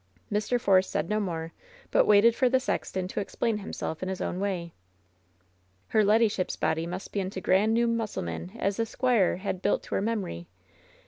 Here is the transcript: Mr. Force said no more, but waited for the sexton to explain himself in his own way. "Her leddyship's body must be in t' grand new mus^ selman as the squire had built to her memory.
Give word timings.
Mr. 0.31 0.59
Force 0.59 0.89
said 0.89 1.09
no 1.09 1.19
more, 1.19 1.53
but 1.91 2.07
waited 2.07 2.33
for 2.35 2.49
the 2.49 2.59
sexton 2.59 3.07
to 3.07 3.19
explain 3.19 3.59
himself 3.59 4.01
in 4.01 4.09
his 4.09 4.19
own 4.19 4.39
way. 4.39 4.73
"Her 5.89 6.03
leddyship's 6.03 6.55
body 6.55 6.87
must 6.87 7.11
be 7.13 7.19
in 7.19 7.29
t' 7.29 7.39
grand 7.39 7.75
new 7.75 7.87
mus^ 7.87 8.09
selman 8.15 8.53
as 8.57 8.77
the 8.77 8.87
squire 8.87 9.37
had 9.37 9.61
built 9.61 9.83
to 9.83 9.93
her 9.93 10.01
memory. 10.01 10.47